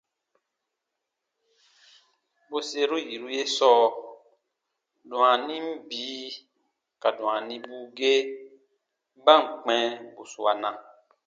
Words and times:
Bwerseru 2.49 2.97
yiru 3.09 3.27
ye 3.37 3.43
sɔɔ, 3.57 3.83
dwaanin 5.09 5.65
bii 5.87 6.27
ka 7.01 7.09
dwaanibuu 7.17 7.83
ge 7.97 8.13
ba 9.23 9.33
ǹ 9.43 9.45
kpɛ̃ 9.61 9.79
bù 10.13 10.23
suana, 10.31 10.69